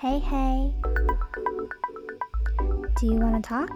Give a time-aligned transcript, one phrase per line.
[0.00, 0.72] Hey hey,
[2.96, 3.68] do you wanna talk?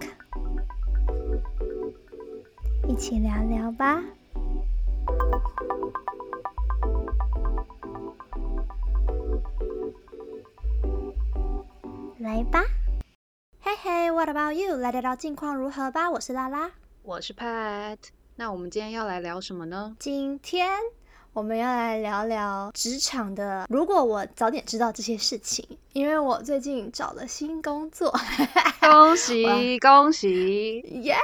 [2.89, 4.03] 一起聊聊吧。
[12.17, 12.65] 来吧。
[13.61, 14.79] 嘿嘿，What about you？
[14.79, 16.11] 来聊聊近况如何吧。
[16.11, 16.71] 我是拉拉，
[17.03, 17.99] 我是 Pat。
[18.37, 19.95] 那我们今天要来聊什么呢？
[19.99, 20.81] 今天
[21.35, 23.67] 我们要来聊聊职场的。
[23.69, 28.15] 如果我早点知道这些事情，因为我最近找了新工作，
[28.81, 31.17] 恭喜恭喜，耶！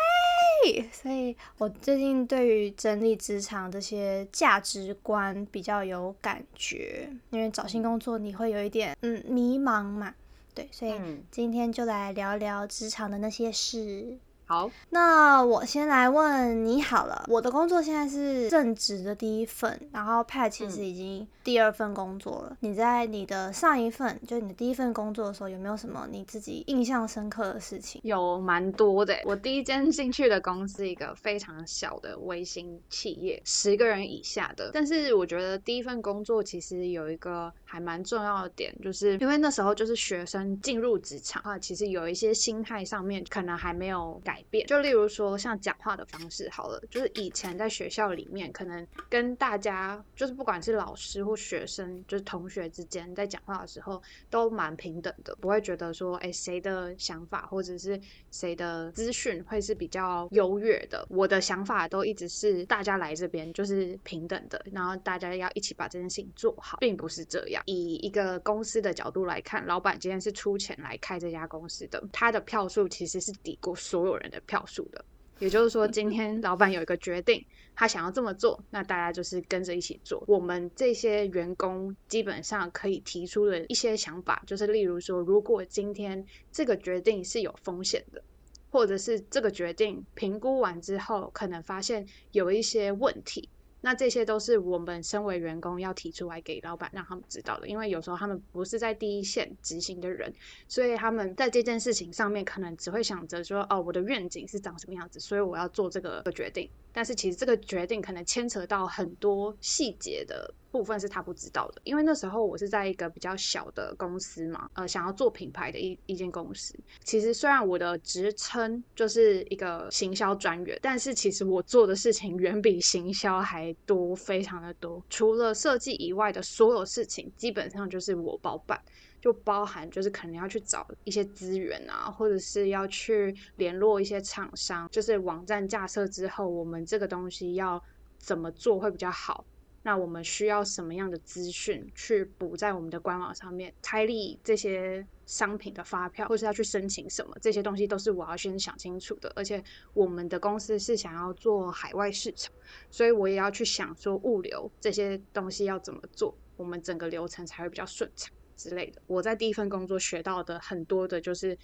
[0.93, 10.12] 所以我最近对于整理职场这些价值观比较有感觉，因为找新工作你会有一点嗯迷茫嘛，
[10.53, 10.92] 对，所以
[11.31, 14.19] 今天就来聊聊职场的那些事。
[14.51, 17.25] 好，那我先来问你好了。
[17.29, 22.57] 我的工作现在是正职的第一份，然后 Pat 其实已经第二份工作了。
[22.59, 28.01] 你在你的上一份，就你的第一份工作的时候，有没有什么你自己印象深刻的事情？
[28.03, 29.17] 有蛮多的。
[29.25, 34.73] 我第一间进去的公司，一个非常小的微型企业，十个人以下的。
[34.75, 44.39] 但是我觉得第一份工作其实有一个还蛮重要的点，就是因为那时候就是学生进入职场啊，其实有一些心态上面可能还没有改。
[44.48, 61.06] 变就例如说像讲话的方式好了，就是以前在学校里面，可能跟大家就是不管是老师或学生，就是同学之间在讲话的时候都蛮平等的，不会觉得说哎谁的想法或者是谁的资讯会是比较优越的。
[61.11, 67.62] 我的想法都一直是大家来这边就是平等的，然后大家要一起把这件事情做好，并不是这样。
[67.66, 74.30] 以一个公司的角度来看，老板今天是出钱来开这家公司的，他的票数其实是抵过所有人。
[74.31, 75.05] 的票数的，
[75.39, 80.23] 也就是说，今天老板有一个决定，他想要这么做，那大家就是跟着一起做。
[80.27, 88.23] 我们这些员工基本上可以提出的一些想法，就是例如说，如果今天这个决定是有风险的，
[88.70, 93.48] 或者是这个决定评估完之后，可能发现有一些问题。
[93.83, 100.33] 那这些都是我们身为员工要提出来给老板让他们知道的，因为有时候他们不是在第一线执行的人，
[100.68, 106.68] 所以他们在这件事情上面可能只会想着说，哦，我的愿景是长什么样子，所以我要做这个决定。
[106.92, 116.75] 但是其实这个决定可能牵扯到很多细节的部分是他不知道的，因为那时候我是在一个比较小的公司嘛，呃，想要做品牌的一一间公司。
[117.03, 125.03] 其实虽然我的职称就是一个行销专员，但是其实我做的事情远比行销还多，非常的多。
[125.11, 128.81] 除了设计以外的所有事情，基本上就是我包办。
[129.20, 137.79] 就包含就是可能要去找一些资源啊，或者是要去联络一些厂商，就是网站架设之后，我们这个东西要
[138.17, 139.44] 怎么做会比较好？
[139.82, 143.73] 那我们需要什么样的资讯去补在我们的官网上面？
[143.81, 147.35] 开立这些商品的发票，或是要去申请什么？
[147.41, 149.32] 这些东西都是我要先想清楚的。
[149.35, 149.62] 而且
[149.94, 152.52] 我们的公司是想要做海外市场，
[152.91, 158.31] 所以我也要去想说物流这些东西要怎么做，我们整个流程才会比较顺畅。
[158.56, 161.56] 之类的，我在第一份工作学到的很多的就是，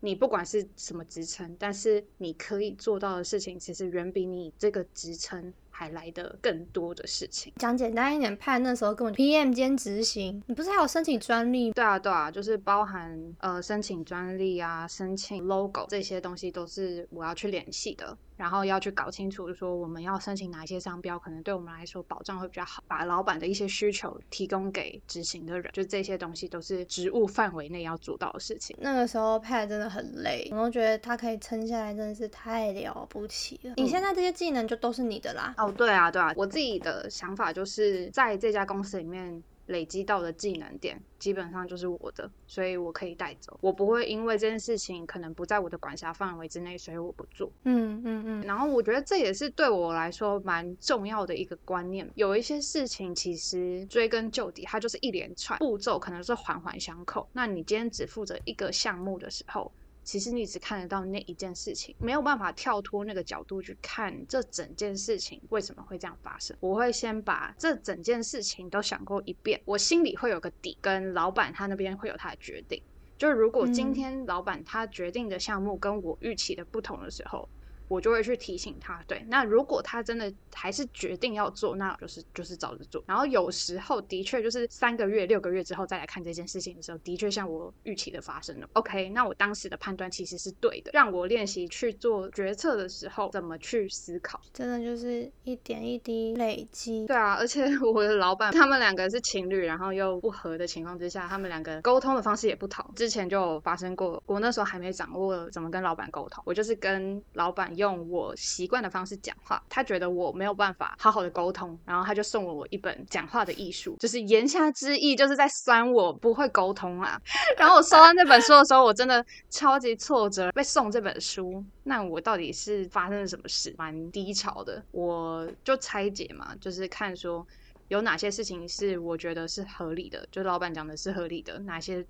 [0.00, 5.54] 你不管是什么职称，但是你可以做到的事情，其实远比你这个职称。
[5.72, 11.72] 还来的更多的事情，讲简单一点，判那时候根本 PM 兼执行，你不是还有申请专利？
[11.72, 28.76] 对啊，对啊，就是包含呃申请专利啊，申请 logo 这些东西都是我要去联系的，然后要去搞清楚说我们要申请哪一些商标，可能对我们来说保障会比较好，把老板的一些需求提供给执行的人，就这些东西都是职务范围内要做到的事情。
[28.80, 33.74] 那个时候 Pat 真的很累，我都觉得他可以撑下来，真的是太了不起了。
[33.76, 35.54] 你现在这些技能就都是你的啦。
[35.64, 43.56] 哦，对啊，对啊，我自己的想法就是在这家公司里面累积到的技能点，基本上就是我的，所以我可以带走。
[43.60, 47.50] 我不会因为这件事情可能不在我的管辖范围之内，所以我不做。
[47.64, 48.42] 嗯嗯嗯。
[48.42, 52.08] 然后我觉得这也是对我来说蛮重要的一个观念。
[52.16, 57.26] 有一些事情其实追根究底，它就是一连串步骤，可能是环环相扣。
[57.32, 59.70] 那你今天只负责一个项目的时候。
[60.04, 66.56] 其实你只看得到那一件事情，没有办法跳脱那个角度去看这整件事情为什么会这样发生。
[66.60, 72.82] 我会先把这整件事情都想过一遍，我心里会有个底，跟老板他那边会有他的决定。
[73.16, 77.48] 就是如果今天老板他决定的项目跟我预期的不同的时候，
[77.92, 79.02] 我就会去提醒他。
[79.06, 83.04] 对，那如果他真的还是决定要做，那就是就是照着做。
[83.06, 88.68] 然后有时候的确就是三个月、六个月之后再来看这件事情的时候，的确像我预期的发生了。
[88.72, 94.40] OK，那我当时的判断其实是对的，让我练习去做决策的时候怎么去思考。
[94.54, 97.06] 真的就是一点一滴累积。
[97.06, 102.84] 对啊，而且 我的老板他们两个是情侣，然后又不和的情况之下，他们两个沟通的方式也不同。
[102.96, 117.20] 之前就发生过，我那时候还没掌握怎么跟老板沟通，我就是跟老板用我习惯的方式讲话，他觉得我没有办法好好的沟通，然后他就送了我一本讲话的艺术，就是言下之意就是在酸我不会沟通啊。
[117.58, 123.74] 然后我收到那本书的时候，我真的超级挫折，被送这本书，那我到底是发生了什么事？
[123.76, 127.44] 蛮低潮的，我就拆解嘛，就是看说
[127.88, 132.06] 有哪些事情是我觉得是合理的，就老板讲的是合理的，哪些。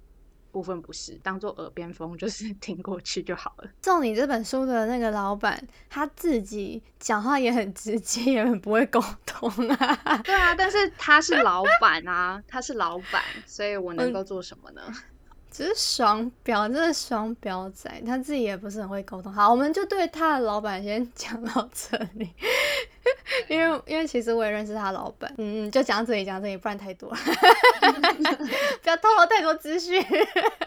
[0.52, 3.70] 部分不是当做耳边风，就是 听过去就好了。
[3.82, 5.60] 送你这本书的那个老板，
[5.90, 10.20] 他自己讲话也很直接，也很不会沟通啊。
[10.22, 14.82] 对啊，但是他是老板啊，他是老板，所以我能够做什么呢？
[15.50, 19.30] 只是双标，真的双标仔，他自己也不是很会沟通。
[19.30, 22.32] 好，我们就对他的老板先讲到这里，
[23.48, 27.16] 因为因为其实我也认识他老板，嗯嗯，就讲这里讲这里，不然太多了，
[28.82, 30.04] 不要透露太多资讯。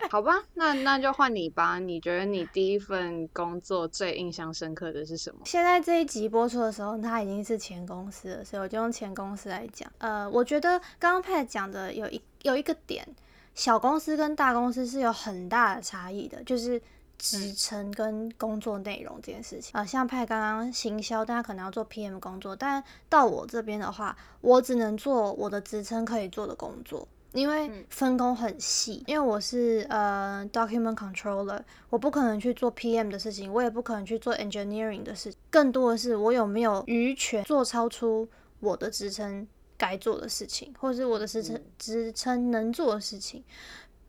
[0.10, 1.80] 好吧，那那就换你吧。
[1.80, 5.42] 你觉得你第一份工作最印象深刻的是什么？
[5.46, 9.92] 现在这一集播出的时候，他已经是前公司了，所以我就用前公司来讲。
[9.98, 13.08] 呃，我觉得刚刚 Pat 讲的有一有一个点。
[13.54, 16.82] 小公司跟大公司是有很大的差异的，就是
[17.18, 19.86] 职称跟工作内容这件事情啊。
[19.86, 29.04] 像派刚刚行销，大家可能要做 PM 工作，但到我这边的话，我只能做我的职称可以做的工作，因为分工很细。
[29.08, 38.28] 因为我是呃 document controller，我不可能去做 PM 的事情，我也不可能去做 engineering 的事情，更多的是我有没有余权做超出
[38.60, 39.48] 我的职称。
[39.78, 43.44] 该做的事情，或者是我的职称职称能做的事情，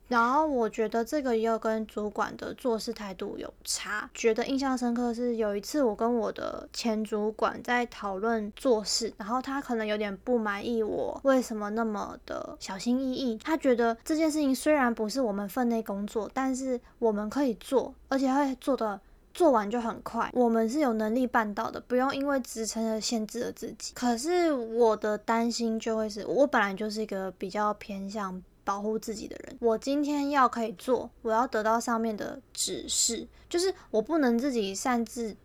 [0.07, 4.09] 然后我觉得这个也有跟主管的做事态度有差。
[4.13, 13.37] 觉得印象深刻是有一次我跟我的前主管在讨论做事，然后他可能有点不满意我为什么那么的小心翼翼。
[13.37, 18.99] 他觉得这件事情虽然不是我们分内工作，但是我们可以做，而且会做的。
[19.33, 23.93] 做完就很快，我们是有能力办到的，不用因为职称而限制了自己。
[23.93, 35.37] 可是我的担心就会是，我本来就是一个比较偏向保护自己的人，我今天要可以做，我要得到上面的指示，就是我不能自己擅自。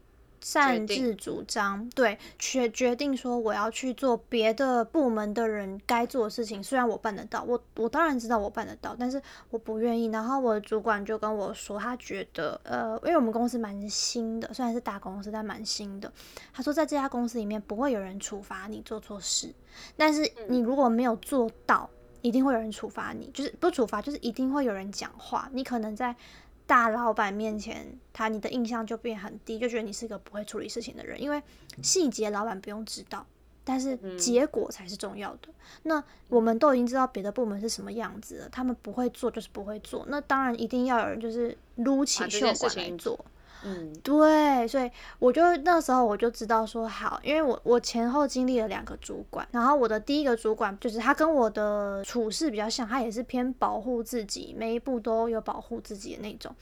[0.45, 6.61] 擅自主张，对，决决定说我要去做别的部门的人该做的事情。
[6.61, 10.07] 虽然我办得到，我我当然知道我办得到，但是我不愿意。
[10.07, 16.13] 然后我的主管就跟我说，他觉得，呃，因为我们公司蛮新的，虽然是大公司，但蛮新的。
[16.53, 19.55] 他说，在这家公司里面不会有人处罚你做错事，
[19.97, 21.89] 但是你如果没有做到，
[22.23, 25.51] 一定会有人处罚你，就是不处罚，就是一定会有人讲话。
[25.53, 26.17] 你可能在。
[26.65, 31.43] 大老板面前，他你的印象就变很低，就觉得你是一个不会处理事情的人，因为
[31.83, 33.27] 细节老板不用知道，
[33.63, 35.49] 但是结果才是重要的。
[35.83, 43.23] 那我们都已经知道别的部门是什么样子了，他们不会做就是不会做，那当然一定要有人就是撸起袖管来做。
[43.64, 56.53] 嗯，对，所以我就那时候我就知道说好，因为我我前后经历了两个主管，然后我的第一个主管就是他跟我的处事比较像，他也是偏保护自己，每一步都有保护自己的那种。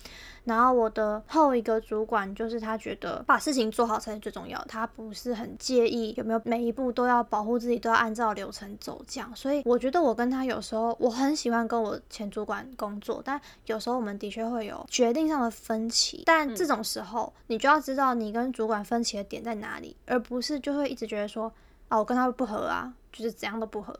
[0.45, 9.31] 然后我的后一个主管就是他觉得把事情做好才是最重要，他不是很介意有没有每一步都要保护自己，都要按照流程走这样。
[9.37, 16.23] 所以我觉得我跟他有时候我很喜欢跟我前主管工作，但有时候我们的确会有决定上的分歧。
[16.25, 21.53] 但这种时候你就要知道你跟主管分歧的点在哪里，而不是就会一直觉得说
[21.89, 23.93] 啊我跟他不合啊，就是怎样都不合。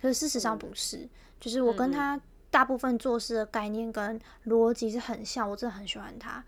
[0.00, 1.08] 可是事实上不是，
[1.40, 2.20] 就是我跟他。
[2.56, 6.42] 大部分做事的概念跟逻辑是很像，我真的很喜欢他。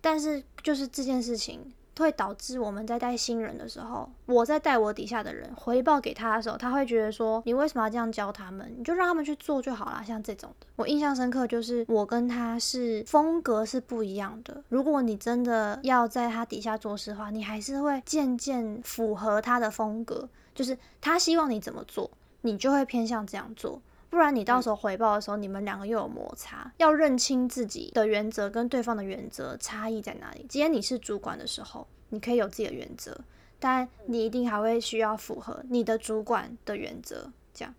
[0.00, 8.74] 但是就是这件事情会导致我们在带新人的时候，我在带我底下的人回报给他的时候，他会觉得说：“你为什么要这样教他们？
[8.76, 14.60] 你就让他们去做就好了。”像这种的，我印象深刻，就是我跟他是风格是不一样的。
[14.70, 23.80] 如果你真的要在他底下做事的话，你还是会渐渐符合他的风格，就是他希望你怎么做，你就会偏向这样做。
[24.14, 26.72] 不然你到时候回报的时候，你们两个又有摩擦。
[26.78, 30.46] 要认清自己的原则跟对方的原则差异在哪里。
[30.48, 33.18] 今天你是主管的时候，你可以有自己的原则，
[33.58, 37.30] 但你一定还会需要符合你的主管的原则。
[37.52, 37.74] 这样，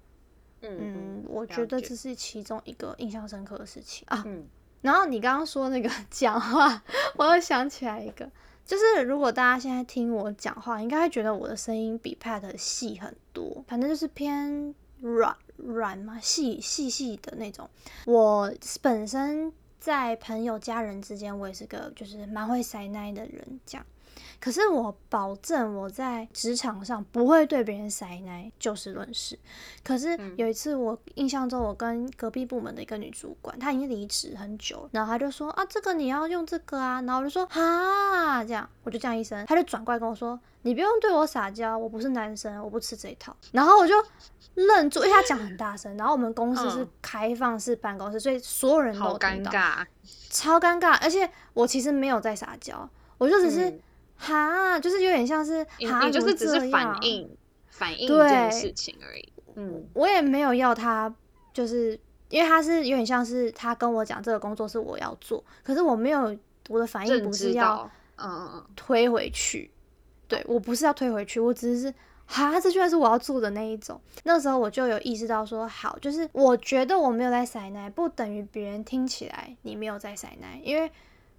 [0.61, 4.23] 嗯，我觉得这是其中一个印象深刻的事情啊。
[4.81, 6.83] 然后你刚刚说那个 讲话，
[7.15, 8.29] 我又想起来一个，
[8.65, 17.69] 就是如果大家现在听我讲话，应该会觉得我的声音比 Pat 细很多，反正就是偏软软嘛，细细细的那种。
[18.05, 23.85] 我本身在朋友家人之间，我也是个就是蛮会塞奶的人，这样。
[24.39, 29.37] 可是我保证我在职场上不会对别人塞奶，就事论事。
[29.83, 43.35] 可是有一次我印象中，我跟隔壁部门的一个女主管，她已经离职很久，然后她就说啊，这个你要用这个啊，然后我就说啊，这样我就这样一声，她就转过来跟我说，你不用对我撒娇，我不是男生，我不吃这一套。
[43.51, 43.95] 然后我就
[44.55, 49.85] 愣住，因为他讲很大声，然后我们公司是开放式办公室，所以所有人都尴尬，
[50.29, 50.97] 超尴尬。
[51.01, 53.79] 而且我其实没有在撒娇，我就只是。
[54.17, 57.29] 哈，就是有点像是，哈，就是只是反应
[57.67, 59.33] 反应这件事情而已。
[59.55, 61.13] 嗯，我也没有要他，
[61.53, 66.33] 就是因为他是有点像是他跟我讲这个工作是我要做，可是我没有
[66.69, 69.69] 我的反应不是要，嗯，推回去。
[70.29, 71.93] 对我不是要推回去，我只是
[72.25, 73.99] 哈，这居然是我要做的那一种。
[74.23, 80.91] 那时候我就有意识到说，好，就是我觉得我没有在塞奶，不等于别人听起来你没有在塞奶，因为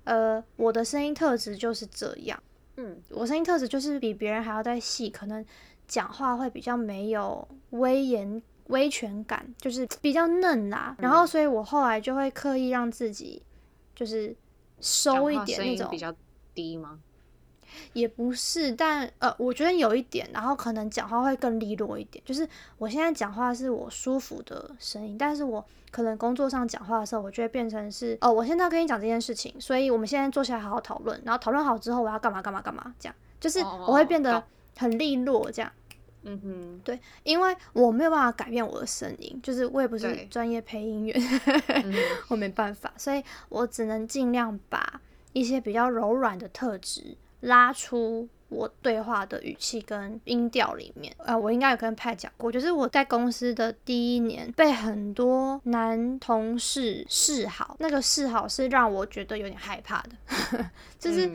[0.04, 2.40] 呃，我的声音特质就是这样。
[2.76, 5.44] 嗯，我声音特质就是比别人还要再细，可能
[5.88, 10.94] 讲话会比较没有威严、威权感，就是比较嫩啦。
[10.98, 13.42] 然后，所以我后来就会刻意让自己
[13.94, 14.36] 就是
[14.80, 16.14] 收一点那种比较
[16.54, 17.00] 低吗？
[17.92, 22.22] 也不是，但呃，我觉得有一点，然后可能讲话会更利落一点。
[22.24, 34.42] 就是我现在讲话是我舒服的声音，但是我可能工作上讲话的时候，我就会变成是哦，我现在要跟你讲这件事情，所以我们现在坐下来好好讨论，然后讨论好之后我要干嘛干嘛干嘛，这样就是我会变得
[34.76, 35.70] 很利落，这样。
[36.28, 41.16] 嗯哼，对，因为我没有办法改变我的声音，就是我也不是专业配音员，
[42.26, 45.00] 我没办法，所以我只能尽量把
[45.32, 47.16] 一些比较柔软的特质。
[47.40, 61.30] 拉出我对话的语气跟音调里面，呃，我应该有跟派讲过，就是我在公司的第一年被很多男同事示好，那个示好是让我觉得有点害怕的， 就是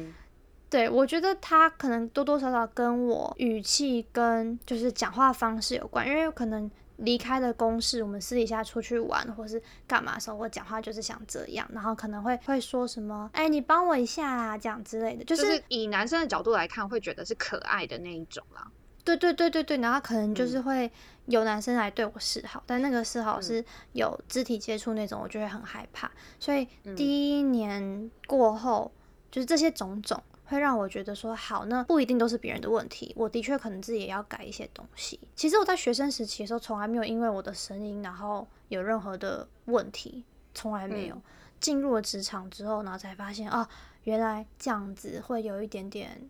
[0.70, 6.70] 对我觉得他可能多多少少跟我语气跟就是讲话方式有关，因为可能。
[7.02, 18.66] 离开了公事，我们私底下出去玩或是干嘛的时候，我讲话就是想这样，然后可能会会说什么，哎，你帮我一下啦，这样之类的，就是以男生的角度来看，会觉得是可爱的那一种啦。
[19.04, 20.92] 对对对对对，然后可能就是会
[21.26, 26.12] 有男生来对我示好，但那个示好是有肢体接触那种，我就会很害怕。
[26.40, 28.92] 所以第一年过后，
[29.32, 30.22] 就是这些种种。
[30.52, 35.18] 会让我觉得说好，那不一定都是别人的问题，我的确可能自己也要改一些东西。
[35.34, 41.16] 其实我在学生时期的时候，从来没有因为我的声音然后有任何的问题，从来没有。
[41.62, 43.66] 进入了职场之后，然后才发现啊，
[44.04, 46.30] 原来这样子会有一点点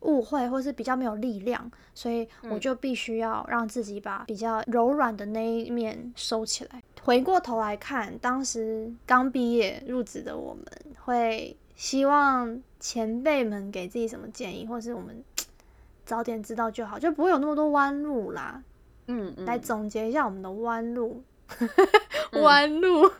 [0.00, 6.82] 误会，或是比较没有力量，所以我就必须要让自己把比较柔软的那一面收起来。
[7.02, 10.64] 回过头来看，当时刚毕业入职的我们
[11.04, 11.56] 会。
[11.76, 15.24] 希望前辈们给自己什么建议，或是我们
[16.04, 18.62] 早点知道就好，就不会有那么多弯路啦。
[19.06, 21.24] 嗯，来总结一下我们的弯路，
[22.42, 23.10] 弯路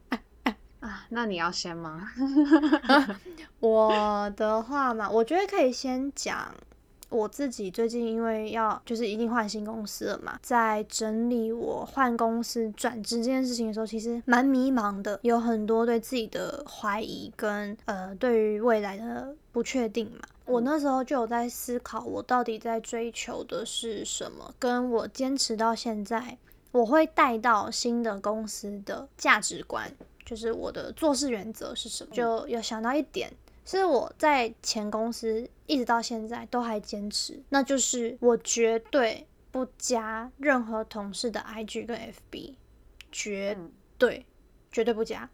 [0.80, 2.08] 啊，那你要先吗？
[3.60, 6.54] 我的话嘛，我觉得可以先讲。
[7.14, 20.26] 我自己最近因为要就是一定换新公司了嘛，在整理我换公司转职这件事情的时候，其实蛮迷茫的，有很多对自己的怀疑跟呃对于未来的不确定嘛。
[20.44, 26.36] 我那时候就有在思考，我到底在追求的是什么，跟我坚持到现在，
[26.72, 29.90] 我会带到新的公司的价值观，
[30.26, 33.32] 就是我的做事原则是什么，就有想到一点。
[33.64, 41.98] 是我在前公司一直到现在都还坚持，那就是我绝对不加任何同事的 IG 跟
[42.30, 42.54] FB，
[43.10, 43.56] 绝
[43.96, 44.26] 对
[44.70, 45.28] 绝对不加。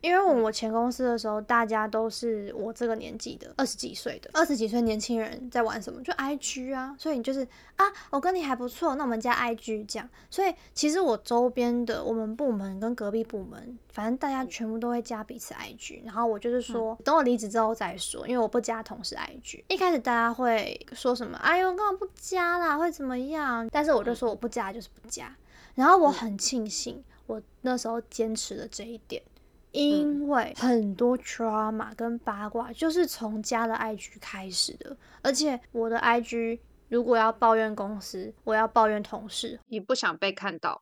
[0.00, 6.02] 因为我前公司的时候，大家都是我这个年纪的，二十几岁的，二十几岁年轻人在玩什么？
[6.02, 10.08] 就 I G 啊，所以你就是啊，我跟你还不错，那我们加 I G 这样。
[10.30, 16.02] 所以其实我周边的我们部门跟隔壁部门，反正大家全部都会加彼此 I G。
[16.04, 19.64] 然后我就是说，等我离职之后再说，因为我不加同事 I G。
[19.68, 21.36] 一开始大家会说什么？
[21.38, 22.76] 哎呦，干嘛不加啦？
[22.76, 23.68] 会怎么样？
[23.72, 25.34] 但是我就说我不加就是不加。
[25.74, 29.22] 然后我很庆幸，我那时候坚持了这一点。
[29.76, 40.80] 因为很多 trauma 跟八卦就是从加了 IG 开始的，而且我的 IG 如果要抱怨公司，我要抱怨同事，你不想被看到，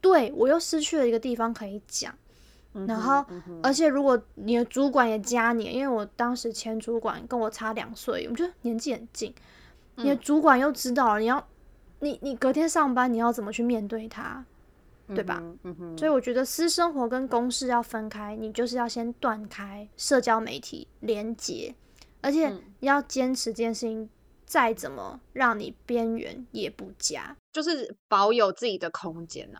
[0.00, 2.14] 对我又失去了一个地方可以讲，
[2.86, 3.24] 然后，
[3.62, 9.34] 而且如果你的主管也加你，因为我当时前主管跟我差两岁，我觉得年纪很近，
[9.96, 11.46] 你的主管又知道了，你要
[11.98, 14.44] 你你隔天上班你要怎么去面对他，
[15.14, 15.42] 对吧？
[15.96, 21.74] 所以我觉得私生活跟公事要分开，你就是要先断开社交媒体连接，
[22.20, 24.08] 而且要坚持这件事情，
[24.46, 29.58] 再怎么让你边缘也不加，就是保有自己的空间呢。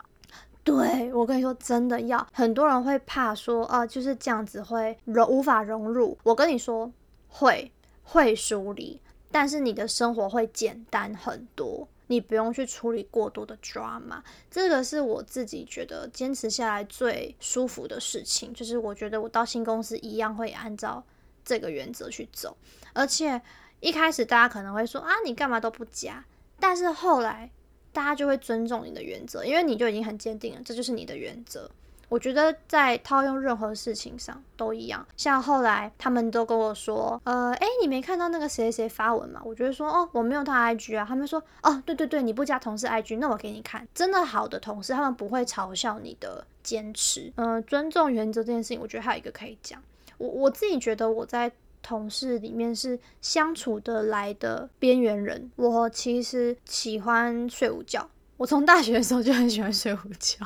[0.63, 6.15] 对我跟你说，真的要很多人会怕说，啊，就是这样子会融无法融入。
[6.23, 6.91] 我跟你说，
[7.27, 7.71] 会
[8.03, 14.21] 会疏离，但是你的生活会简单很多，你不用去处理过多的 drama。
[14.49, 21.03] 这个是我自己觉得坚持下来最舒服的事情，就是我觉得我到新公司一样会按照
[21.45, 22.57] 这个原则去走。
[22.93, 23.41] 而且
[23.79, 26.25] 一开始大家可能会说，啊，你干嘛都不加，
[26.59, 27.49] 但是后来。
[27.93, 31.69] 大家就会尊重你的原则，因为你就已经很坚定了，这就是你的原则。
[32.11, 35.07] 我觉得在套用任何事情上都一样。
[35.15, 39.41] 像后来他们都跟我说，呃，哎，你没看到那个谁谁发文吗？
[39.45, 41.05] 我觉得说，哦，我没有他 IG 啊。
[41.07, 43.87] 他们说，哦，对对对，你不加同事 IG，那我给你看。
[43.95, 47.31] 真的好的同事，他们不会嘲笑你的坚持。
[47.37, 49.81] 嗯，尊重原则这件事情，我觉得还有一个可以讲。
[50.17, 51.49] 我我自己觉得我在。
[51.83, 55.49] 同事里面是相处得来的边缘人。
[55.55, 58.07] 我其实喜欢睡午觉，
[58.41, 60.43] 我从大学的时候就很喜欢睡午觉，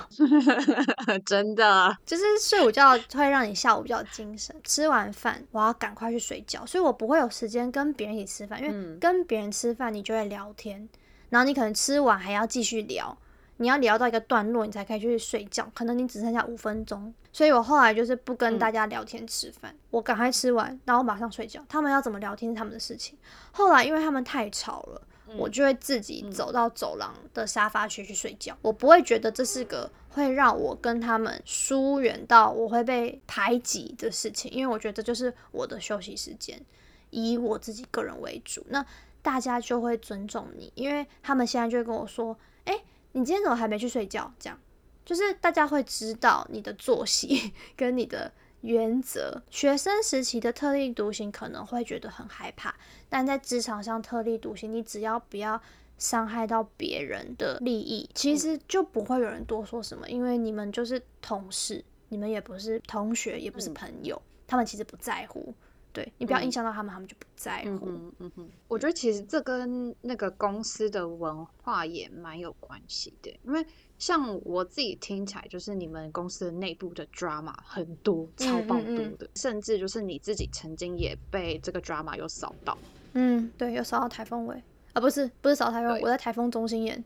[1.25, 4.53] 真的，就是睡午觉会让你下午比较精神。
[4.65, 10.89] 吃完饭我要赶快去睡觉，所以我不会有时间跟别人一起吃饭，因为跟别人吃饭你就会聊天，
[11.29, 13.17] 然后你可能吃完还要继续聊。
[13.55, 15.65] 你要聊到一个段落，你才可以去睡觉。
[15.73, 21.63] 可能你只剩下五分钟，所以我后来就是不跟大家聊天吃饭，我赶快吃完，然后马上睡觉。
[21.69, 23.17] 他们要怎么聊天是他们的事情。
[23.53, 25.01] 后来因为他们太吵了，
[25.37, 28.57] 我就会自己走到走廊的沙发区去睡觉。
[28.61, 36.61] 我不会觉得这是个会让我跟他们疏远到我会被排挤的事情，因为我觉得就是我的休息时间，
[37.09, 38.65] 以我自己个人为主。
[38.69, 38.85] 那
[39.21, 42.81] 大家就会尊重你，因为他们现在就会跟我说，哎。
[43.17, 44.29] 你今天怎么还没去睡觉？
[44.37, 44.59] 这样
[45.05, 48.29] 就是大家会知道你的作息 跟你的
[48.65, 49.41] 原则。
[49.49, 52.75] 学生时期的特立独行可能会觉得很害怕，
[53.07, 55.61] 但在职场上特立独行，你只要不要
[55.97, 65.53] 伤害到别人的利益，其实就不会有人多说什么，因为你们就是同事，你们也不是同学，也不是朋友，他们其实不在乎。
[65.93, 67.87] 对你不要影响到他们，他们就不在乎。
[67.87, 73.65] 嗯嗯嗯，我觉得其实这跟那个公司的文化也蛮有关系的，因为
[74.05, 82.77] 像我自己听起来，就是你们公司的内部的 drama 很多，超爆多的，甚至就是你自己曾经也被这个 drama 有扫到。
[83.13, 84.61] 嗯，对，有扫到台风尾
[84.93, 87.03] 啊，不是不是扫台风，我在台风中心演。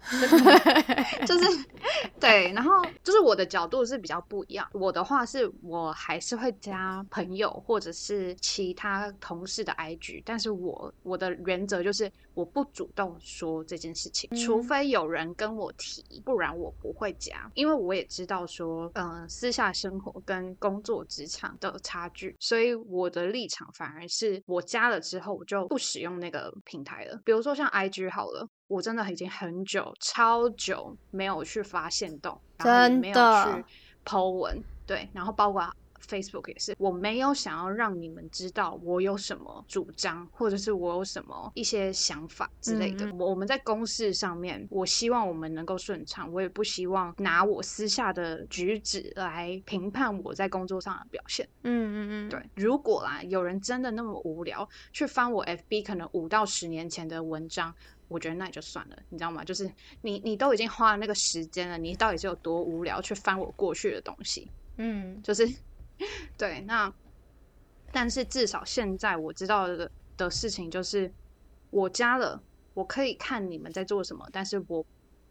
[1.26, 1.64] 就是
[2.18, 4.68] 对，然后就是我的角度是比较不一样。
[4.72, 17.50] 我的话是我还是会加朋友或者是其他同事的 IG，但是我我的原则就是我不主动说这件事情，除非有人跟我提，不然我不会加。
[17.54, 27.18] 因为我也知道说，嗯，私下生活跟工作职场的差距，所以我的立场反而是我加了之后我就不使用那个平台了。
[27.24, 28.46] 比如说像 IG 好了。
[28.68, 33.64] 我真的已经很久、超久没有去发现动，然后没有去
[34.04, 35.72] Po 文，对，然后包括
[36.06, 43.10] Facebook 也是，我没有想要让你们知道我有什么主张，或者是我有什么一些想法之类的。
[43.14, 51.46] 我我们在公事上面，我希望我们能够顺畅，我也不希望拿我私下的举止来评判我在工作上的表现。
[51.62, 52.40] 嗯嗯嗯，对。
[52.54, 57.74] 如果啦，有人真的那么无聊，去翻我 FB 可能五到十年前的文章。
[58.08, 59.42] 我觉得那也就算了，你知道吗？
[59.42, 59.68] 就是
[60.02, 64.48] 你你都已经花了那个时间了，你到底是有多无聊去翻我过去的东西？
[64.76, 65.44] 嗯，就是
[66.36, 66.60] 对。
[66.62, 66.92] 那
[67.92, 71.12] 但是至少现在我知道的的事情就是，
[71.70, 72.42] 我加了，
[72.74, 74.84] 我可以看你们在做什么，但是我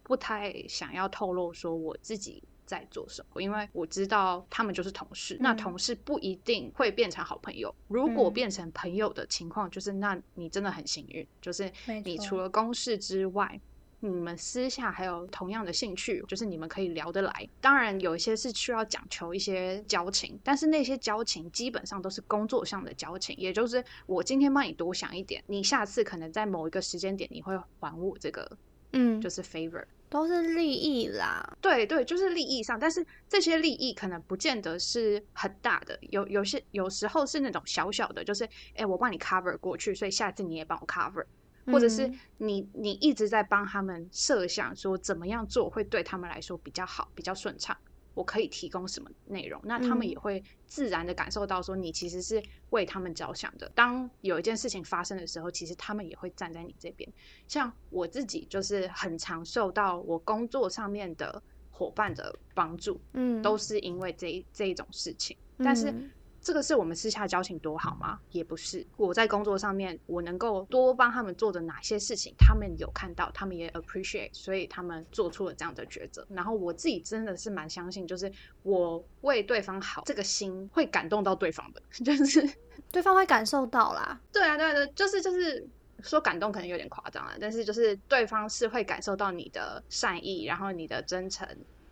[0.04, 2.44] 不太想要透露说我自己。
[2.66, 3.40] 在做什么？
[3.40, 7.72] 因为我知道他们就是同事，那同事不一定会变成好朋友。
[7.88, 11.72] 如果变成朋友的情况，就是那你真的很幸运，就是
[12.04, 13.62] 你除了公事之外，
[14.06, 17.50] 你们私下还有同样的兴趣，就是你们可以聊得来。
[17.60, 28.58] 当然，有一些是需要讲求一些交情，但是那些交情基本上都是工作上的交情，也就是我今天帮你多想一点，你下次可能在某一个时间点你会还我这个，
[28.94, 29.84] 嗯，就是 favor。
[30.08, 41.26] 都是利益啦，对对，就是利益上，但是这些利益可能不见得是很大的，有有些有时候是那种小小的，就是哎，我帮你 cover 过去，所以下次你也帮我 cover，
[41.66, 47.76] 或者是你你一直在帮他们设想说怎么样做会对他们来说比较好，比较顺畅，
[48.14, 53.70] 我可以提供什么内容，那他们嗯也会自然的感受到说你其实是为他们着想的。
[53.76, 57.12] 当有一件事情发生的时候，其实他们也会站在你这边。
[57.48, 65.36] 像我自己就是很常受到我工作上面的伙伴的帮助，嗯，都是因为这一这一种事情。
[65.58, 66.12] 但是嗯
[66.46, 68.20] 这个是我们私下交情多好吗？
[68.30, 68.86] 也不是。
[68.98, 76.24] 我在工作上面，我能够多帮他们做的哪些事情，他们有看到，他们也 appreciate，所以他们做出了这样的抉择。
[76.30, 78.32] 然后我自己真的是蛮相信，就是
[78.62, 82.48] 我为对方好，这个心会感动到对方的， 就是
[82.92, 84.22] 对方会感受到啦。
[84.32, 85.68] 对啊，对啊，对啊，就是就是
[86.04, 91.48] 说感动可能有点夸张了，但是就是对方是会感受到你的善意，然后你的真诚，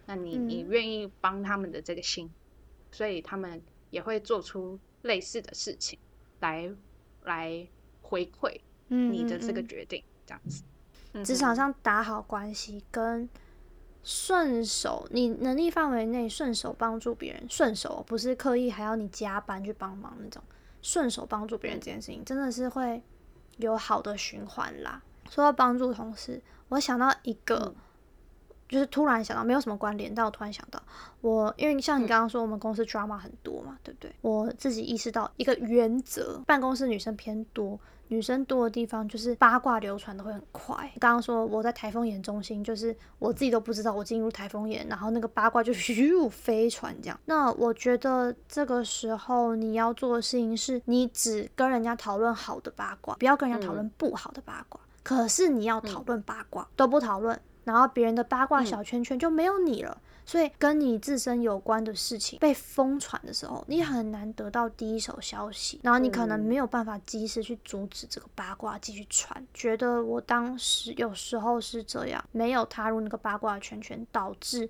[0.06, 2.32] 那你你嗯愿意帮他们的这个心，
[2.92, 3.60] 所以他们
[3.94, 6.00] 也会做出类似的事情
[6.40, 6.68] 来
[7.26, 7.68] 来
[8.02, 10.64] 回馈嗯，你的这个嗯决定，这样子。
[11.14, 13.30] 嗯职场上打好关系跟
[14.04, 20.42] 顺手，你能力范围内顺手帮助别人，顺手不是刻意还要你加班去帮忙那种，
[20.82, 23.00] 顺手帮助别人这件事情，真的是会
[23.58, 25.04] 有好的循环啦。
[25.30, 27.76] 说到帮助同事，我想到一个，嗯
[28.70, 30.82] 就是突然想到，没有什么关联，但我突然想到，
[31.22, 34.12] 我因为像你嗯刚刚说，我们公司 drama 很多嘛，对不对？
[34.22, 40.76] 我自己意识到一个原则，办公室女生偏多，女生多的地方就是八卦流传的会很快。
[41.00, 47.20] 刚刚说我在台风眼中心，就是我自己都不知道我进入台风眼，然后那个八卦就 咻飞传这样。
[47.26, 54.80] 那我觉得这个时候你要做的事情是，你只跟人家讨论好的八卦，不要跟人家讨论不好的八卦。
[55.04, 60.02] 可是你要讨论八卦，都不讨论，然后别人的八卦小圈圈就没有你了。
[60.26, 69.46] 所以跟你自身有关的事情被疯传的时候，你很难得到第一手消息，然后你可能嗯没有办法及时去阻止这个八卦继续传。
[69.54, 74.70] 觉得我当时有时候是这样，没有踏入那个八卦圈圈，导致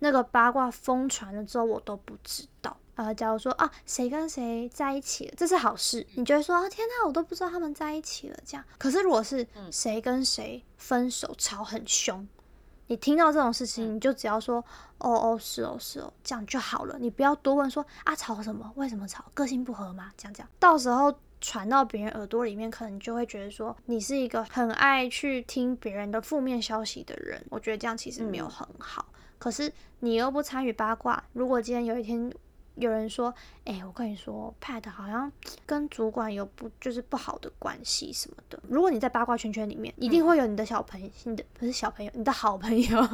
[0.00, 2.76] 那个八卦疯传了之后，我都不知道。
[2.98, 8.64] 呃，假如说啊，谁跟谁在一起了，这是好事，你就会说啊，天哪，我都不知道他们在一起了这样。
[8.76, 12.26] 可是如果是谁跟谁分手吵很凶，
[12.88, 14.56] 你听到这种事情，你就只要说
[14.98, 20.10] 哦哦是哦是哦，这样就好了，你不要多问说啊吵什么，为什么吵，个性不合吗？
[20.16, 27.40] 这样这样，到时候传到别人耳朵里面，可能就会觉得说你是一个很爱去听别人的负面消息的人。
[27.48, 29.06] 我觉得这样其实没有嗯很好。
[29.38, 32.28] 可是你又不参与八卦，如果今天有一天
[32.78, 35.30] 有人说，哎、我跟你说，Pat 好像
[35.66, 38.58] 跟主管有不就是不好的关系什么的。
[38.68, 43.08] 如果你在八卦圈圈里面，一定会有你的小朋友，你的不是小朋友，你的好朋友，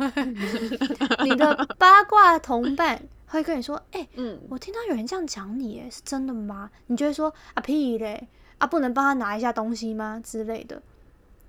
[1.25, 6.71] 你的八卦同伴会跟你说，哎、嗯，我听到有人这样讲你，哎，是真的吗？
[6.87, 10.83] 你就会说啊屁嘞，啊不能帮他拿一下东西吗之类的。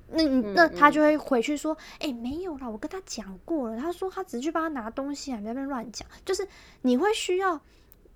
[0.08, 6.08] 那你那嗯他就会回去说，哎、没有啦，我跟他讲过了，他说他只是去帮他拿东西啊，你在那边乱讲。
[6.24, 6.48] 就是
[6.84, 7.60] 你会需要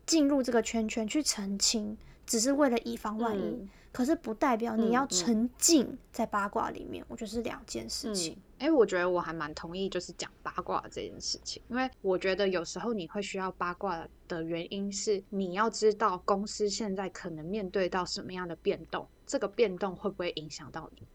[0.10, 1.96] 进入这个圈圈去澄清，
[2.26, 3.42] 只是为了以防万一。
[3.42, 8.38] 嗯可是不代表你要沉浸在八卦里面，我觉得是两件事情。
[8.60, 21.08] 哎、诶我觉得我还蛮同意，就是讲八卦这件事情，因为我觉得有时候你会需要八卦的原因是，你要知道公司现在可能面对到什么样的变动，这个变动会不会影响到你？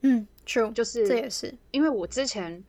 [0.00, 2.62] 嗯，true，就是这也是，因为我之前，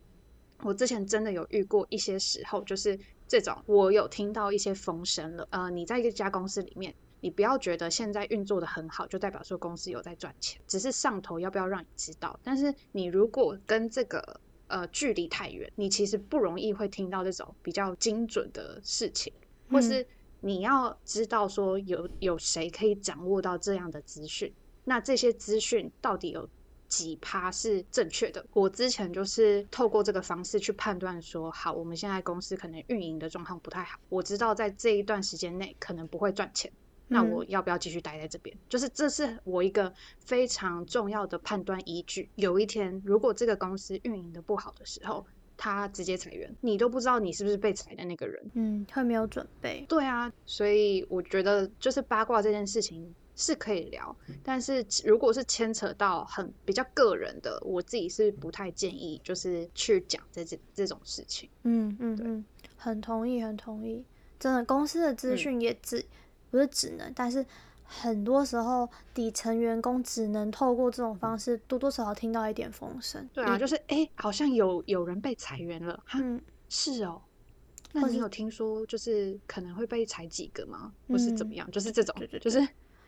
[0.62, 5.48] 我之前真的有遇过一些时候，就是这种我有听到一些风声了。
[5.52, 12.40] 呃，你在一家公司里面，你不要觉得现在运作的很好，就代表说公司有在赚钱，只是上头要不要让你知道。
[12.44, 19.34] 但是你如果跟这个呃距离太远，你其实不容易会听到这种比较精准的事情，
[19.70, 20.08] 或嗯是
[20.40, 26.48] 你要知道说有有谁可以掌握到这样的资讯，那这些资讯到底有
[26.88, 28.46] 几趴是正确的？
[28.54, 36.72] 我之前就是透过这个方式去判断说，好，我们现在公司可能运营的状况不太好，我知道在这一段时间内可能不会赚钱。
[37.10, 38.58] 那嗯我要不要继续待在这边？
[38.68, 42.30] 就是这是我一个非常重要的判断依据。
[42.36, 48.52] 有一天，如果这个公司运营的不好的时候，他直接裁员，你都不知道你是不是被裁的那个人。
[48.56, 49.86] 嗯，会没有准备。
[49.88, 61.48] 对啊，所以我觉得就是八卦这件事情是可以聊，但是如果是牵扯到很比较个人的，我自己是不太建议就是去讲这这这种事情。
[61.64, 62.46] 嗯嗯嗯，
[62.76, 64.04] 很同意，很同意。
[64.40, 66.04] 真的，公司的资嗯讯也只、
[66.50, 67.46] 不是只能，但是
[67.84, 73.30] 很多时候底层员工只能透过这种方式多多少少听到一点风声。
[73.34, 77.22] 对啊，你就是哎、诶好像有有人被裁员了，哈，嗯，是哦。
[77.94, 80.92] 那你有听说就是可能会被裁几个吗？
[81.08, 81.72] 或是怎么嗯样？
[81.72, 82.60] 就是这种，对对就是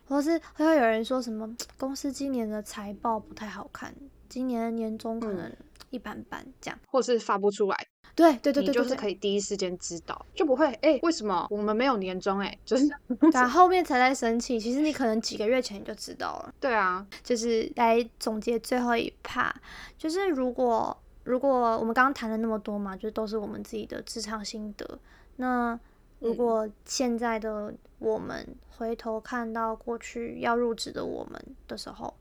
[0.10, 3.94] 或是会有人说什么公司今年的财报不太好看，
[4.28, 5.56] 今年的年终可嗯能
[5.92, 6.80] 一般般这样。
[6.88, 7.88] 或是发不出来。
[8.16, 12.40] 对对对对，你就是可以第一时间知道，就不会哎，为什么我们没有年终？
[12.40, 12.90] 哎， 就是
[13.32, 14.60] 打后面才在生气。
[14.60, 16.54] 其实你可能几个月前你就知道了。
[16.60, 19.56] 对啊，就是来总结最后一趴，
[19.98, 25.00] 就是如果如果我们刚刚谈了那么多嘛，就都是我们自己的职场心得。
[25.38, 25.80] 那
[26.20, 32.14] 如果现在的我们回头看到过去要入职的我们的时候，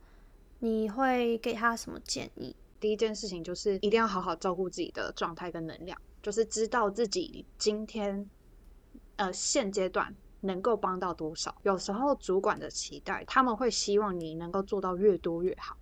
[0.61, 2.54] 你会给他什么建议？
[2.80, 8.28] 第一件事情就是一定要好好照顾自己的状态跟能量，就是知道自己今天
[9.16, 11.54] 呃现阶段能够帮到多少。
[11.62, 15.76] 有时候主管的期待，他们会希望你能够做到越多越好，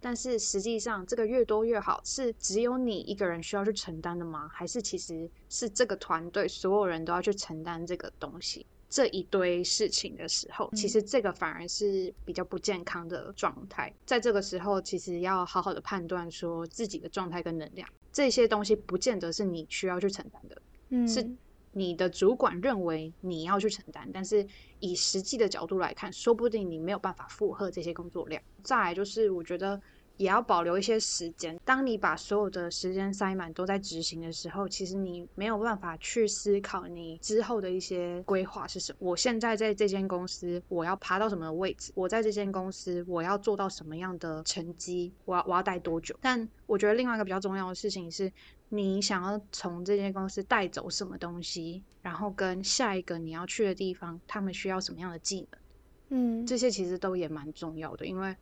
[0.00, 4.48] 但是实际上这个越多越好是只有你一个人需要去承担的吗？
[4.52, 8.64] 还是其实是这个团队所有人都要去承担这个东西？
[8.88, 13.94] 这一堆事情的时候，其实这个反而是比较不健康的状态。
[14.04, 21.24] 在这个时候，其实要好好的判断说自己的状态跟能量，这些东西不见得是你需要去承担的，嗯，是
[21.72, 24.46] 你的主管认为你要去承担，但是
[24.78, 28.42] 以实际的角度来看，说不定你没有办法负荷这些工作量。
[28.62, 29.80] 再来就是，我觉得。
[30.16, 31.58] 也要保留一些时间。
[31.64, 38.98] 当你把所有的时间塞满，都在执行的时候，其实你没有办法去思考你之后的一些规划是什么。
[39.00, 41.90] 我现在在这间公司，我要爬到什么位置？
[41.94, 45.10] 我在这间公司，我要做到什么样的成绩？
[45.24, 46.14] 我要我要待多久？
[46.20, 48.30] 但我觉得另外一个比较重要的事情是，
[48.70, 55.60] 你想要从这间公司带走什么东西，然后跟下一个你要去的地方，他们需要什么样的技能？
[56.08, 58.34] 嗯，这些其实都也蛮重要的，因为。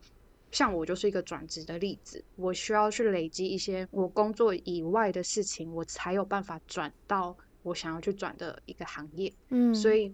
[0.51, 9.31] 像我就是一个转职的例子，我需要去累积一些我工作以外的事情，我才有办法转到我想要去转的一个行业。
[9.49, 10.11] 嗯，所以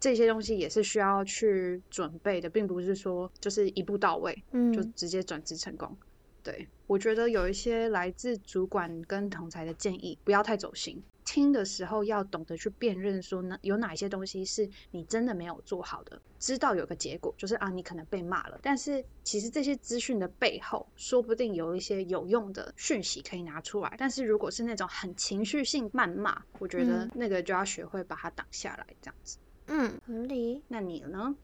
[0.00, 5.96] 这些东西也是需要去准备的，并不是说就是一步到位，嗯，就直接转职成功。
[6.42, 11.02] 对我觉得有一些来自主管跟同才的建议，不要太走心。
[11.24, 23.94] 听的时候要懂得去辨认，说呢有哪些东西是你真的没有做好的，知道有个结果就是啊你可能被骂了，但是其实这些资讯的背后，说不定有一些有用的讯息可以拿出来。
[23.98, 29.36] 但是如果是那种很情绪性谩骂，我觉得那个就要学会把它挡下来，这样子。
[29.66, 30.62] 嗯，合理。
[30.66, 31.36] 那你呢？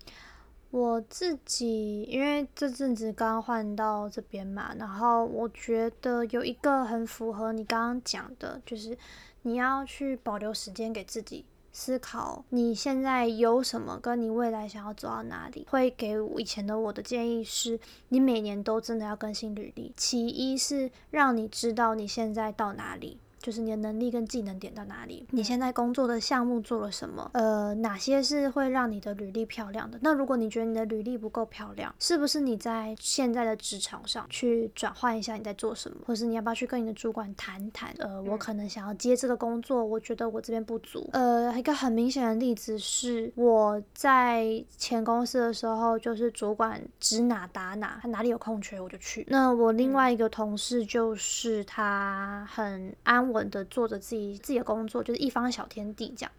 [0.74, 8.98] 我自己因为这阵子刚换到这边嘛，然后我觉得有一个很符合你刚刚讲的，就是
[9.42, 15.64] 你要去保留时间给自己思考，你现在有什么，跟你未来想要走到哪里。
[15.70, 19.92] 会给我以前的我的建议是，你每年都真的要更新履历。
[19.96, 23.20] 其一是让你知道你现在到哪里。
[23.44, 25.26] 就是你的能力跟技能点到哪里？
[25.32, 27.30] 你现在工作的项目做了什么？
[27.34, 29.98] 呃，哪些是会让你的履历漂亮的？
[30.00, 35.98] 那如果你觉得你的履历不够漂亮，是不是你在现在的职场上去转换一下你在做什么？
[36.06, 37.94] 或是你要不要去跟你的主管谈谈？
[37.98, 41.06] 呃，我可能想要接这个工作，我觉得我这边不足。
[41.12, 49.26] 呃，一个很明显的例子是我在前公司的时候，就是主管指哪打哪，他哪里有空缺我就去。
[49.28, 53.33] 那我另外一个同事就是他很安。
[53.33, 56.32] 稳稳的做着自己自己的工作，就是一方小天地这样。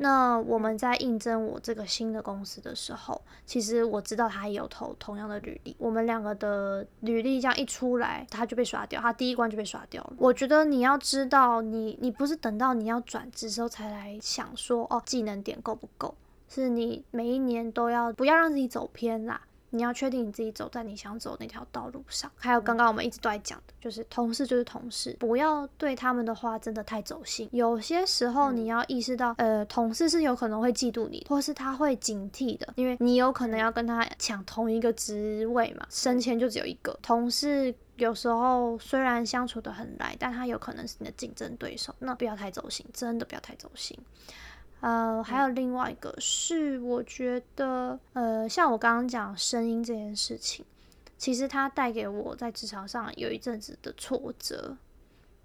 [0.00, 5.74] 那我们在应征我这个新的公司的时候，其实我知道他也有投同样的履历。
[5.76, 10.12] 我们两个的履历这样一出来，他就被刷掉，他第一关就被刷掉了。
[10.16, 16.14] 我觉得你要知道，你你不是等到你要转职时候才来想说哦，技能点够不够，
[16.48, 19.40] 是你每一年都要不要让自己走偏啦。
[19.70, 22.30] 你要确定你自己走在你想走那条道路上。
[22.36, 27.48] 还有刚刚我们一直都在讲的，就是同事就是同事，不要对他们的话真的太走心。
[27.52, 36.98] 有些时候你要意识到，呃，同事是有可能会嫉妒你，或是他会警惕的，因为你有可能要跟他抢同一个职位嘛，升迁就只有一个。
[37.02, 43.98] 同事有时候虽然相处的很来，但他有可能是你的竞争对手，那不要太走心，真的不要太走心。
[44.80, 50.64] 呃，还有另外一个是，我觉得，呃，像我刚刚讲声音这件事情，
[51.16, 54.76] 其实它带给我在职场上有一阵子的挫折，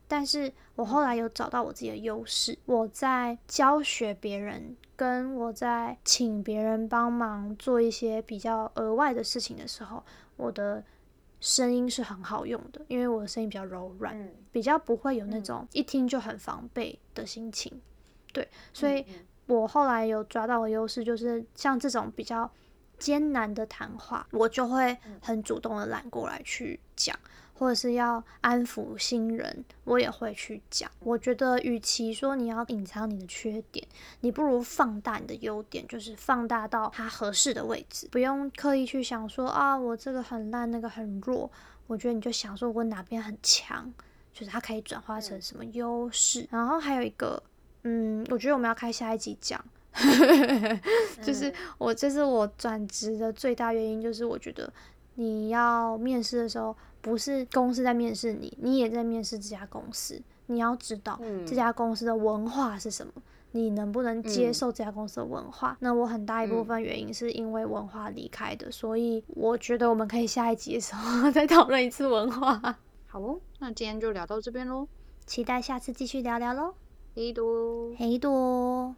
[0.08, 2.58] 但是我后来有找到我自己的优势。
[2.66, 10.04] 我在教学别人，跟我在请别人帮忙做一些比较额外的事情的时候，
[10.38, 10.84] 我的
[11.40, 17.82] 声音是很好用的，因为我的声音比较柔软，比较不会有那种一听就很防备的心情。
[18.34, 19.06] 对，所以
[19.46, 22.50] 我后来有抓到的优势，就是像这种比较
[22.98, 27.16] 艰难的谈话，我就会很主动的揽过来去讲，
[27.54, 30.90] 或者是要安抚新人，我也会去讲。
[31.00, 33.88] 我觉得，与其说你要隐藏你的缺点，
[34.22, 41.52] 你不如放大你的优点，就是放大到它合适的位置，不用刻意去想说啊，我这个很烂，那个很弱。
[41.86, 43.94] 我觉得你就想说我哪边很强。
[44.36, 46.48] 就是它可以转化成什么优势。
[46.50, 47.44] 然后还有一个，
[47.84, 49.64] 嗯，我觉得我们要开下一集讲，
[51.22, 54.72] 就是我这是我转职的最大原因，就是我觉得
[55.16, 63.14] 你要面试的时候，不是公司在面试你，你也在面试这家公司，你要知道这家公司的文化是什么。
[63.56, 65.78] 你能不能接受这家公司的文化？
[65.80, 72.60] 那我很大一部分原因是因为文化离开的，所以我觉得我们可以下一集的时候 再讨论一次文化。
[73.06, 74.88] 好哦，那今天就聊到这边喽，
[75.28, 76.74] 期待下次继续聊聊喽。
[77.16, 77.96] Hej då!
[77.98, 78.94] Hej då!